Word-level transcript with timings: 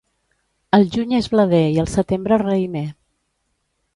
El 0.77 0.85
juny 0.95 1.13
és 1.17 1.27
blader 1.33 1.59
i 1.75 1.77
el 1.83 1.91
setembre 1.93 2.41
raïmer. 2.45 2.85